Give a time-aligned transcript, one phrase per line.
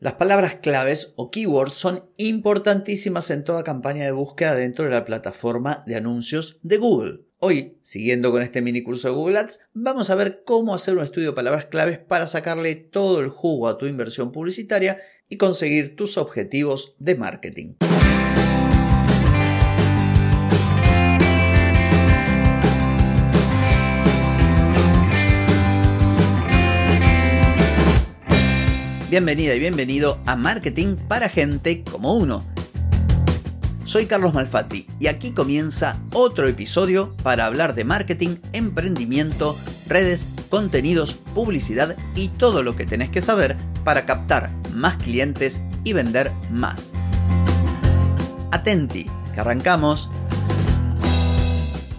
[0.00, 5.04] Las palabras claves o keywords son importantísimas en toda campaña de búsqueda dentro de la
[5.04, 7.22] plataforma de anuncios de Google.
[7.40, 11.02] Hoy, siguiendo con este mini curso de Google Ads, vamos a ver cómo hacer un
[11.02, 14.98] estudio de palabras claves para sacarle todo el jugo a tu inversión publicitaria
[15.28, 17.74] y conseguir tus objetivos de marketing.
[29.10, 32.44] Bienvenida y bienvenido a Marketing para gente como uno.
[33.86, 41.14] Soy Carlos Malfatti y aquí comienza otro episodio para hablar de marketing, emprendimiento, redes, contenidos,
[41.14, 46.92] publicidad y todo lo que tenés que saber para captar más clientes y vender más.
[48.50, 50.10] Atenti, que arrancamos.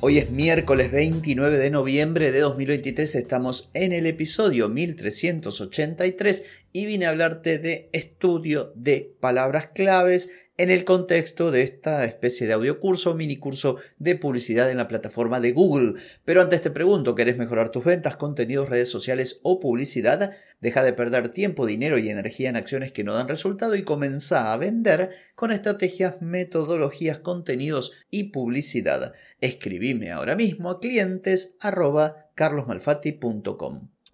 [0.00, 6.42] Hoy es miércoles 29 de noviembre de 2023, estamos en el episodio 1383
[6.76, 12.48] y vine a hablarte de estudio de palabras claves en el contexto de esta especie
[12.48, 15.94] de audiocurso, mini curso de publicidad en la plataforma de Google.
[16.24, 20.32] Pero antes te pregunto, ¿querés mejorar tus ventas, contenidos, redes sociales o publicidad?
[20.60, 24.52] Deja de perder tiempo, dinero y energía en acciones que no dan resultado y comienza
[24.52, 29.12] a vender con estrategias, metodologías, contenidos y publicidad.
[29.40, 31.54] Escribime ahora mismo a clientes.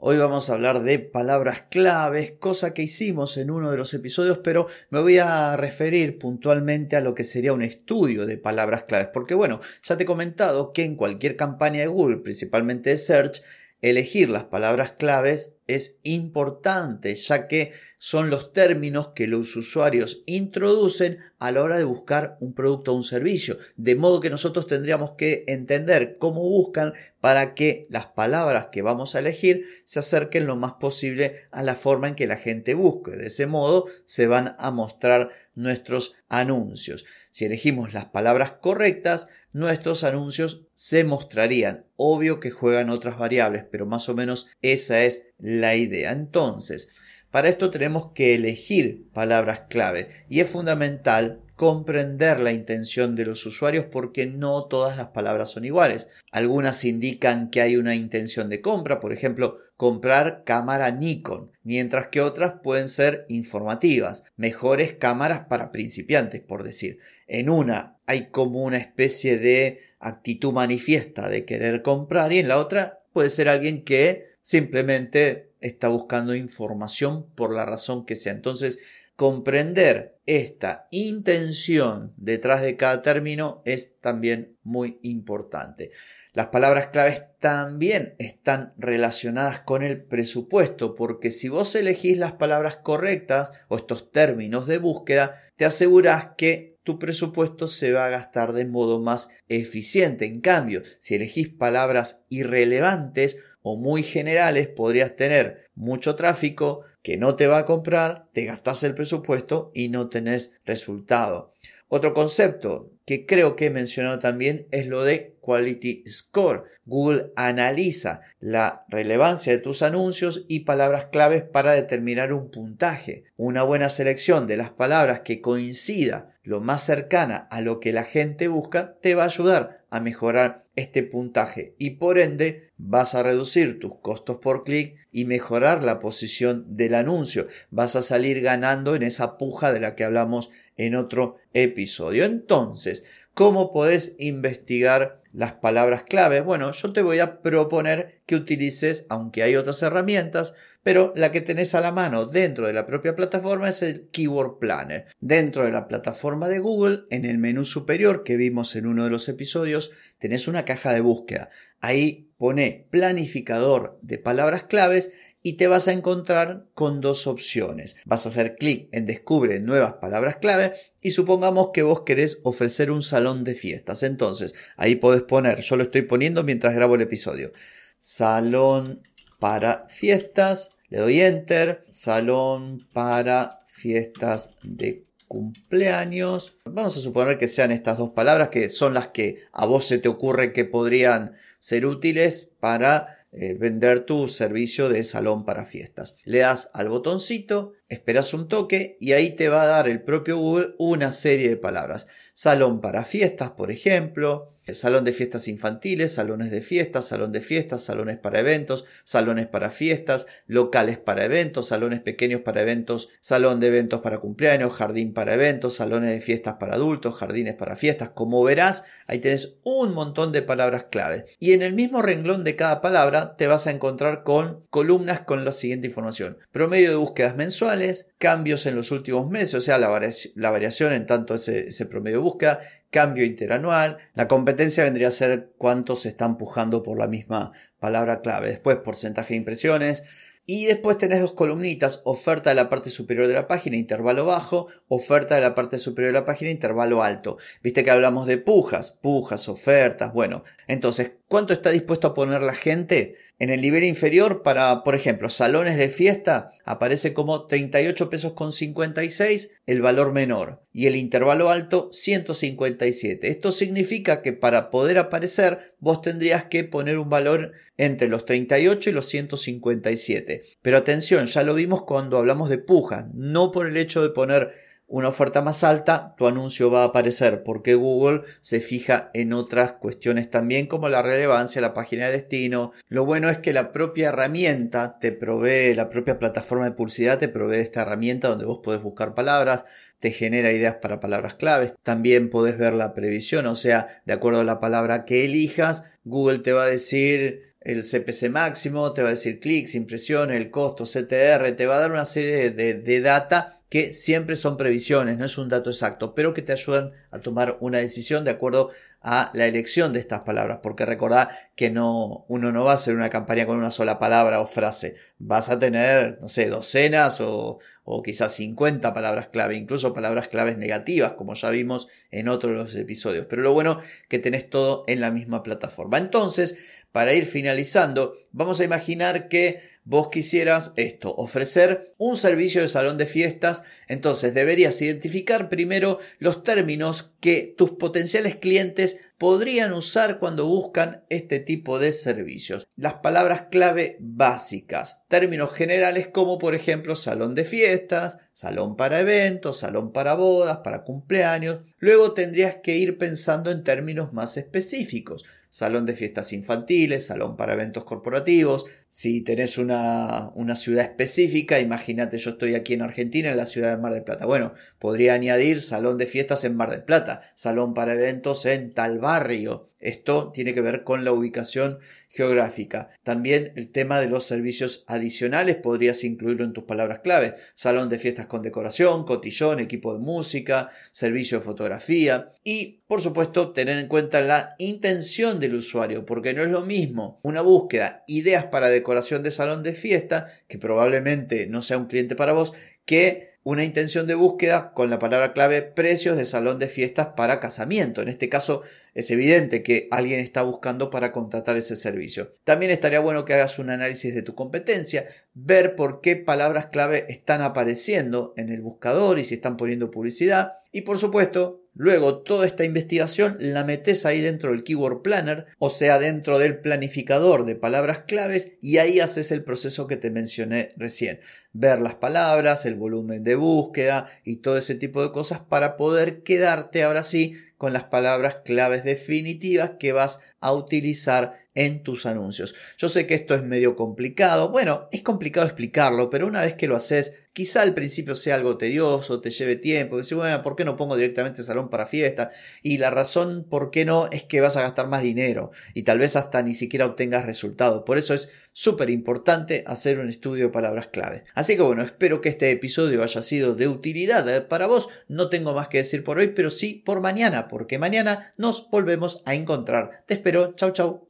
[0.03, 4.39] Hoy vamos a hablar de palabras claves, cosa que hicimos en uno de los episodios,
[4.39, 9.09] pero me voy a referir puntualmente a lo que sería un estudio de palabras claves,
[9.13, 13.43] porque bueno, ya te he comentado que en cualquier campaña de Google, principalmente de Search,
[13.83, 21.19] elegir las palabras claves es importante, ya que son los términos que los usuarios introducen
[21.39, 23.59] a la hora de buscar un producto o un servicio.
[23.77, 29.15] De modo que nosotros tendríamos que entender cómo buscan para que las palabras que vamos
[29.15, 33.11] a elegir se acerquen lo más posible a la forma en que la gente busque.
[33.11, 37.05] De ese modo se van a mostrar nuestros anuncios.
[37.31, 41.85] Si elegimos las palabras correctas, nuestros anuncios se mostrarían.
[41.97, 46.13] Obvio que juegan otras variables, pero más o menos esa es la idea.
[46.13, 46.89] Entonces,
[47.31, 53.45] para esto tenemos que elegir palabras clave y es fundamental comprender la intención de los
[53.45, 56.09] usuarios porque no todas las palabras son iguales.
[56.33, 62.23] Algunas indican que hay una intención de compra, por ejemplo, comprar cámara Nikon, mientras que
[62.23, 66.99] otras pueden ser informativas, mejores cámaras para principiantes, por decir.
[67.27, 72.57] En una hay como una especie de actitud manifiesta de querer comprar y en la
[72.57, 78.33] otra puede ser alguien que simplemente está buscando información por la razón que sea.
[78.33, 78.79] Entonces,
[79.17, 85.91] comprender esta intención detrás de cada término es también muy importante.
[86.33, 92.77] Las palabras claves también están relacionadas con el presupuesto, porque si vos elegís las palabras
[92.77, 98.53] correctas o estos términos de búsqueda, te aseguras que tu presupuesto se va a gastar
[98.53, 100.27] de modo más eficiente.
[100.27, 107.37] En cambio, si elegís palabras irrelevantes o muy generales, podrías tener mucho tráfico que no
[107.37, 111.53] te va a comprar, te gastas el presupuesto y no tenés resultado.
[111.87, 116.63] Otro concepto que creo que he mencionado también es lo de Quality Score.
[116.87, 123.25] Google analiza la relevancia de tus anuncios y palabras claves para determinar un puntaje.
[123.37, 128.05] Una buena selección de las palabras que coincida lo más cercana a lo que la
[128.05, 133.25] gente busca te va a ayudar a mejorar este puntaje y por ende vas a
[133.25, 137.49] reducir tus costos por clic y mejorar la posición del anuncio.
[137.71, 142.25] Vas a salir ganando en esa puja de la que hablamos en otro episodio.
[142.25, 143.05] Entonces,
[143.41, 146.43] ¿cómo podés investigar las palabras clave?
[146.43, 150.53] Bueno, yo te voy a proponer que utilices, aunque hay otras herramientas,
[150.83, 154.59] pero la que tenés a la mano dentro de la propia plataforma es el Keyword
[154.59, 155.07] Planner.
[155.21, 159.11] Dentro de la plataforma de Google, en el menú superior que vimos en uno de
[159.11, 161.49] los episodios, tenés una caja de búsqueda.
[161.81, 165.13] Ahí pone planificador de palabras claves
[165.43, 167.97] y te vas a encontrar con dos opciones.
[168.05, 172.91] Vas a hacer clic en Descubre nuevas palabras clave y supongamos que vos querés ofrecer
[172.91, 174.03] un salón de fiestas.
[174.03, 177.53] Entonces, ahí podés poner, yo lo estoy poniendo mientras grabo el episodio.
[177.99, 179.03] Salón
[179.39, 186.57] para fiestas, le doy enter, salón para fiestas de cumpleaños.
[186.65, 189.99] Vamos a suponer que sean estas dos palabras que son las que a vos se
[189.99, 196.17] te ocurre que podrían ser útiles para eh, vender tu servicio de salón para fiestas.
[196.25, 200.37] Le das al botoncito, esperas un toque y ahí te va a dar el propio
[200.39, 202.09] Google una serie de palabras.
[202.35, 207.83] Salón para fiestas, por ejemplo, Salón de fiestas infantiles, salones de fiestas, salón de fiestas,
[207.83, 213.69] salones para eventos, salones para fiestas, locales para eventos, salones pequeños para eventos, salón de
[213.69, 218.11] eventos para cumpleaños, jardín para eventos, salones de fiestas para adultos, jardines para fiestas.
[218.11, 221.27] Como verás, ahí tenés un montón de palabras clave.
[221.39, 225.45] Y en el mismo renglón de cada palabra te vas a encontrar con columnas con
[225.45, 226.39] la siguiente información.
[226.53, 231.35] Promedio de búsquedas mensuales, cambios en los últimos meses, o sea, la, variación en tanto
[231.35, 232.61] ese, ese promedio de búsqueda,
[232.91, 233.99] cambio interanual.
[234.15, 238.49] La competencia vendría a ser cuántos se están empujando por la misma palabra clave.
[238.49, 240.05] Después, porcentaje de impresiones.
[240.47, 244.67] Y después tenés dos columnitas, oferta de la parte superior de la página, intervalo bajo,
[244.89, 247.37] oferta de la parte superior de la página, intervalo alto.
[247.63, 250.43] Viste que hablamos de pujas, pujas, ofertas, bueno.
[250.67, 253.15] Entonces, ¿cuánto está dispuesto a poner la gente?
[253.39, 258.53] En el nivel inferior, para, por ejemplo, salones de fiesta, aparece como 38 pesos con
[258.53, 263.29] 56 el valor menor y el intervalo alto 157.
[263.29, 268.91] Esto significa que para poder aparecer vos tendrías que poner un valor entre los 38
[268.91, 270.43] y los 157.
[270.61, 274.53] Pero atención, ya lo vimos cuando hablamos de puja, no por el hecho de poner
[274.91, 279.75] una oferta más alta, tu anuncio va a aparecer porque Google se fija en otras
[279.75, 282.73] cuestiones también como la relevancia, la página de destino.
[282.89, 287.29] Lo bueno es que la propia herramienta te provee, la propia plataforma de publicidad te
[287.29, 289.65] provee esta herramienta donde vos podés buscar palabras,
[290.01, 291.73] te genera ideas para palabras claves.
[291.85, 296.41] También podés ver la previsión, o sea, de acuerdo a la palabra que elijas, Google
[296.41, 300.83] te va a decir el CPC máximo, te va a decir clics, impresiones, el costo,
[300.85, 305.25] CTR, te va a dar una serie de, de data que siempre son previsiones, no
[305.25, 308.71] es un dato exacto, pero que te ayudan a tomar una decisión de acuerdo
[309.01, 312.97] a la elección de estas palabras, porque recordá que no, uno no va a hacer
[312.97, 317.61] una campaña con una sola palabra o frase, vas a tener, no sé, docenas o,
[317.85, 322.75] o quizás 50 palabras clave, incluso palabras claves negativas, como ya vimos en otros los
[322.75, 325.97] episodios, pero lo bueno que tenés todo en la misma plataforma.
[325.99, 326.59] Entonces,
[326.91, 332.97] para ir finalizando, vamos a imaginar que vos quisieras esto, ofrecer un servicio de salón
[332.97, 340.47] de fiestas, entonces deberías identificar primero los términos que tus potenciales clientes podrían usar cuando
[340.47, 342.69] buscan este tipo de servicios.
[342.77, 349.59] Las palabras clave básicas, términos generales como por ejemplo salón de fiestas, salón para eventos,
[349.59, 351.63] salón para bodas, para cumpleaños.
[351.79, 357.55] Luego tendrías que ir pensando en términos más específicos salón de fiestas infantiles, salón para
[357.55, 358.67] eventos corporativos.
[358.93, 363.71] Si tenés una, una ciudad específica, imagínate, yo estoy aquí en Argentina, en la ciudad
[363.71, 364.27] de Mar del Plata.
[364.27, 368.99] Bueno, podría añadir salón de fiestas en Mar del Plata, salón para eventos en tal
[368.99, 371.79] barrio, esto tiene que ver con la ubicación
[372.09, 372.91] geográfica.
[373.03, 377.37] También el tema de los servicios adicionales podrías incluirlo en tus palabras clave.
[377.55, 383.53] Salón de fiestas con decoración, cotillón, equipo de música, servicio de fotografía y por supuesto
[383.53, 388.47] tener en cuenta la intención del usuario porque no es lo mismo una búsqueda ideas
[388.47, 392.53] para decoración de salón de fiesta que probablemente no sea un cliente para vos
[392.85, 397.41] que una intención de búsqueda con la palabra clave precios de salón de fiestas para
[397.41, 398.03] casamiento.
[398.03, 398.63] En este caso
[398.93, 402.35] es evidente que alguien está buscando para contratar ese servicio.
[402.45, 407.07] También estaría bueno que hagas un análisis de tu competencia, ver por qué palabras clave
[407.09, 410.59] están apareciendo en el buscador y si están poniendo publicidad.
[410.71, 415.71] Y por supuesto, luego toda esta investigación la metes ahí dentro del Keyword Planner, o
[415.71, 420.73] sea, dentro del planificador de palabras claves y ahí haces el proceso que te mencioné
[420.77, 421.21] recién.
[421.53, 426.23] Ver las palabras, el volumen de búsqueda y todo ese tipo de cosas para poder
[426.23, 432.55] quedarte ahora sí con las palabras claves definitivas que vas a utilizar en tus anuncios.
[432.79, 436.67] Yo sé que esto es medio complicado, bueno, es complicado explicarlo, pero una vez que
[436.67, 440.65] lo haces, quizá al principio sea algo tedioso, te lleve tiempo, decir, bueno, ¿por qué
[440.65, 442.31] no pongo directamente salón para fiesta?
[442.63, 445.99] Y la razón por qué no es que vas a gastar más dinero y tal
[445.99, 447.83] vez hasta ni siquiera obtengas resultados.
[447.85, 451.25] Por eso es súper importante hacer un estudio de palabras clave.
[451.35, 454.89] Así que bueno, espero que este episodio haya sido de utilidad eh, para vos.
[455.09, 459.21] No tengo más que decir por hoy, pero sí por mañana, porque mañana nos volvemos
[459.27, 460.05] a encontrar.
[460.07, 461.10] Te espero, chau chau.